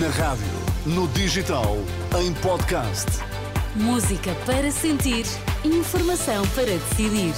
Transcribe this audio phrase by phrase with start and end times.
[0.00, 0.46] Na rádio,
[0.86, 1.76] no digital,
[2.18, 3.06] em podcast.
[3.74, 5.26] Música para sentir,
[5.62, 7.34] informação para decidir.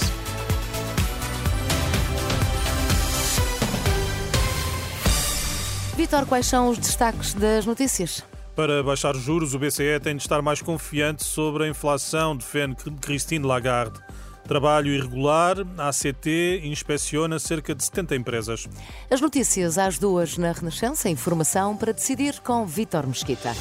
[5.97, 8.23] Vitor, quais são os destaques das notícias?
[8.55, 13.45] Para baixar juros, o BCE tem de estar mais confiante sobre a inflação, defende Christine
[13.45, 13.99] Lagarde.
[14.47, 18.69] Trabalho irregular, a ACT inspeciona cerca de 70 empresas.
[19.11, 23.53] As notícias às duas na Renascença, informação para decidir com Vitor Mesquita.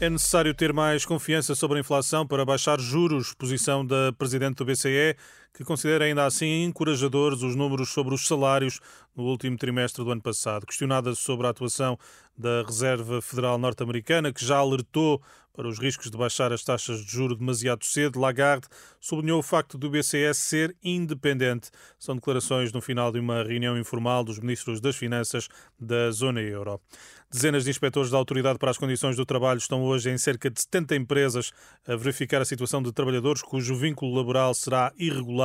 [0.00, 4.64] É necessário ter mais confiança sobre a inflação para baixar juros, posição da Presidente do
[4.64, 5.16] BCE,
[5.52, 8.80] que considera ainda assim encorajadores os números sobre os salários
[9.16, 10.66] no último trimestre do ano passado.
[10.66, 11.98] Questionada sobre a atuação
[12.36, 15.20] da Reserva Federal Norte-Americana, que já alertou
[15.58, 18.68] para os riscos de baixar as taxas de juro demasiado cedo, Lagarde
[19.00, 21.72] sublinhou o facto do BCE ser independente.
[21.98, 26.80] São declarações no final de uma reunião informal dos ministros das Finanças da zona euro.
[27.28, 30.60] Dezenas de inspectores da Autoridade para as Condições do Trabalho estão hoje em cerca de
[30.60, 31.50] 70 empresas
[31.84, 35.37] a verificar a situação de trabalhadores cujo vínculo laboral será irregular.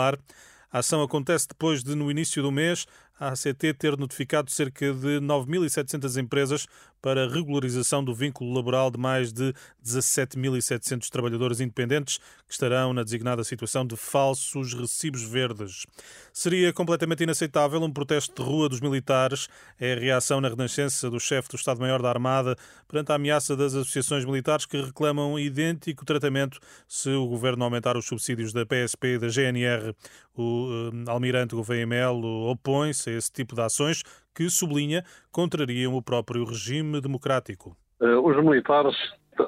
[0.72, 2.86] A ação acontece depois de, no início do mês,
[3.20, 6.68] a ACT ter notificado cerca de 9.700 empresas
[7.04, 9.54] para regularização do vínculo laboral de mais de
[9.86, 15.86] 17.700 trabalhadores independentes que estarão na designada situação de falsos recibos verdes.
[16.32, 19.50] Seria completamente inaceitável um protesto de rua dos militares.
[19.78, 22.56] É a reação na Renascença do chefe do Estado-Maior da Armada
[22.88, 28.06] perante a ameaça das associações militares que reclamam idêntico tratamento se o governo aumentar os
[28.06, 29.94] subsídios da PSP e da GNR.
[30.36, 36.02] O uh, almirante Gouveia Melo opõe-se a esse tipo de ações que, sublinha, contrariam o
[36.02, 37.76] próprio regime democrático.
[38.02, 38.96] Eh, os militares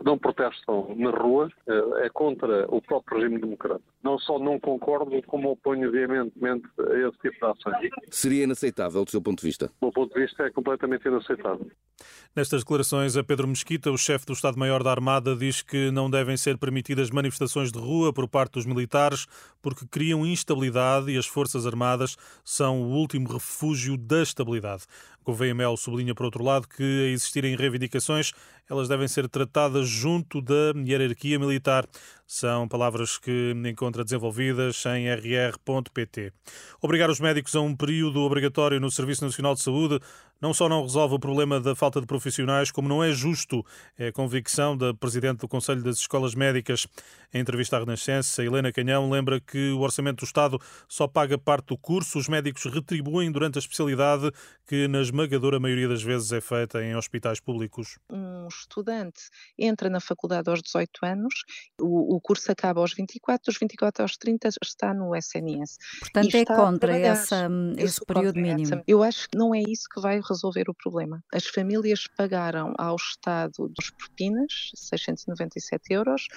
[0.04, 3.84] não protestam na rua, eh, é contra o próprio regime democrático.
[4.04, 7.90] Não só não concordo, como oponho veementemente a esse tipo de ações.
[8.10, 9.68] Seria inaceitável, do seu ponto de vista?
[9.68, 11.70] Do meu ponto de vista, é completamente inaceitável.
[12.36, 16.36] Nestas declarações, a Pedro Mesquita, o chefe do Estado-Maior da Armada, diz que não devem
[16.36, 19.26] ser permitidas manifestações de rua por parte dos militares
[19.62, 24.84] porque criam instabilidade e as Forças Armadas são o último refúgio da estabilidade.
[25.24, 28.32] Gouveia Mel sublinha, por outro lado, que a existirem reivindicações,
[28.70, 31.88] elas devem ser tratadas junto da hierarquia militar.
[32.28, 36.34] São palavras que encontra desenvolvidas em rr.pt.
[36.82, 40.00] Obrigar os médicos a um período obrigatório no Serviço Nacional de Saúde
[40.42, 43.66] não só não resolve o problema da falta de profissionais, como não é justo.
[43.98, 46.88] É a convicção da Presidente do Conselho das Escolas Médicas.
[47.34, 51.68] Em entrevista à Renascença, Helena Canhão lembra que o Orçamento do Estado só paga parte
[51.68, 54.32] do curso, os médicos retribuem durante a especialidade,
[54.68, 57.98] que na esmagadora maioria das vezes é feita em hospitais públicos.
[58.10, 61.34] Um estudante entra na faculdade aos 18 anos,
[61.80, 65.78] o, o curso acaba aos 24, dos 24 aos 30 está no SNS.
[66.00, 68.82] Portanto, é contra essa, esse período mínimo.
[68.88, 71.24] Eu acho que não é isso que vai resolver o problema.
[71.34, 76.28] As famílias pagaram ao Estado dos propinas, 697 euros,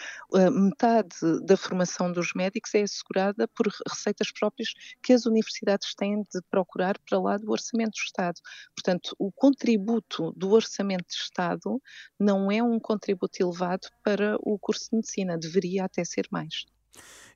[0.53, 4.71] metade da formação dos médicos é assegurada por receitas próprias
[5.03, 8.41] que as universidades têm de procurar para lá do Orçamento do Estado.
[8.77, 11.81] Portanto, o contributo do Orçamento de Estado
[12.19, 16.65] não é um contributo elevado para o curso de medicina, deveria até ser mais.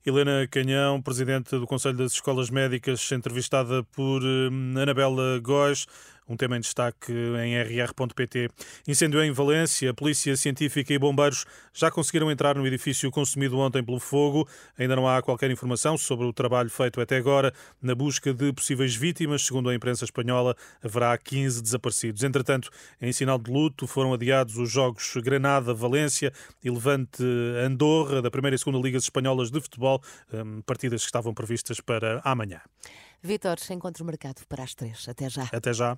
[0.05, 5.87] Helena Canhão, presidente do Conselho das Escolas Médicas, entrevistada por hum, Anabela Góes.
[6.29, 8.49] Um tema em destaque em rr.pt.
[8.87, 9.93] Incêndio em Valência.
[9.93, 14.49] Polícia Científica e Bombeiros já conseguiram entrar no edifício consumido ontem pelo fogo.
[14.79, 18.95] Ainda não há qualquer informação sobre o trabalho feito até agora na busca de possíveis
[18.95, 19.43] vítimas.
[19.43, 22.23] Segundo a imprensa espanhola, haverá 15 desaparecidos.
[22.23, 26.33] Entretanto, em sinal de luto, foram adiados os jogos Granada-Valência
[26.63, 30.01] e Levante-Andorra da primeira e segunda Ligas Espanholas de Futebol,
[30.33, 32.61] hum, partidas que estavam previstas para amanhã.
[33.25, 35.09] Vitor, encontro marcado para as três.
[35.09, 35.49] Até já.
[35.53, 35.97] Até já.